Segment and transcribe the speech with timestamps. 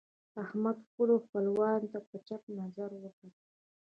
[0.43, 3.31] احمد خپلو خپلوانو ته په چپ نظر وکتل.